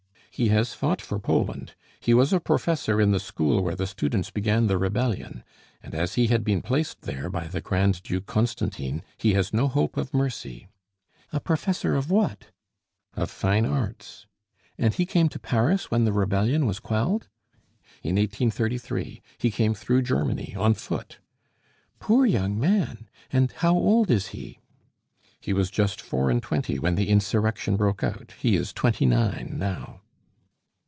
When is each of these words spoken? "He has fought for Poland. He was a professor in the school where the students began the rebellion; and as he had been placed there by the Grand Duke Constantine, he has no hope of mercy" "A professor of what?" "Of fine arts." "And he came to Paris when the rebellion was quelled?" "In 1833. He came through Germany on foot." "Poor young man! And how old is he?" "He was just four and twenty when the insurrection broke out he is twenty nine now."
"He 0.33 0.47
has 0.47 0.73
fought 0.73 1.01
for 1.01 1.19
Poland. 1.19 1.75
He 1.99 2.15
was 2.15 2.33
a 2.33 2.39
professor 2.39 2.99
in 2.99 3.11
the 3.11 3.19
school 3.19 3.61
where 3.61 3.75
the 3.75 3.85
students 3.85 4.31
began 4.31 4.65
the 4.65 4.77
rebellion; 4.79 5.43
and 5.83 5.93
as 5.93 6.15
he 6.15 6.27
had 6.27 6.43
been 6.43 6.63
placed 6.63 7.01
there 7.01 7.29
by 7.29 7.45
the 7.45 7.61
Grand 7.61 8.01
Duke 8.01 8.25
Constantine, 8.25 9.03
he 9.17 9.33
has 9.33 9.53
no 9.53 9.67
hope 9.67 9.97
of 9.97 10.15
mercy" 10.15 10.67
"A 11.33 11.39
professor 11.39 11.95
of 11.95 12.09
what?" 12.09 12.45
"Of 13.13 13.29
fine 13.29 13.65
arts." 13.65 14.25
"And 14.79 14.95
he 14.95 15.05
came 15.05 15.29
to 15.29 15.37
Paris 15.37 15.91
when 15.91 16.05
the 16.05 16.13
rebellion 16.13 16.65
was 16.65 16.79
quelled?" 16.79 17.27
"In 18.01 18.15
1833. 18.15 19.21
He 19.37 19.51
came 19.51 19.75
through 19.75 20.01
Germany 20.01 20.55
on 20.57 20.73
foot." 20.73 21.19
"Poor 21.99 22.25
young 22.25 22.59
man! 22.59 23.09
And 23.31 23.51
how 23.51 23.73
old 23.75 24.09
is 24.09 24.27
he?" 24.29 24.59
"He 25.39 25.53
was 25.53 25.69
just 25.69 26.01
four 26.01 26.31
and 26.31 26.41
twenty 26.41 26.79
when 26.79 26.95
the 26.95 27.09
insurrection 27.09 27.75
broke 27.75 28.03
out 28.03 28.33
he 28.39 28.55
is 28.55 28.73
twenty 28.73 29.05
nine 29.05 29.57
now." 29.59 29.99